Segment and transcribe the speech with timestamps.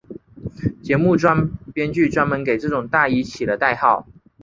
[0.81, 1.15] 节目
[1.75, 4.07] 编剧专门给这种大衣起了代号。